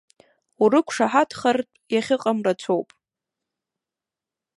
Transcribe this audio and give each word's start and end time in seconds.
Урықәшаҳаҭхартә 0.63 1.75
иахьыҟам 1.93 2.37
рацәоуп. 2.45 2.89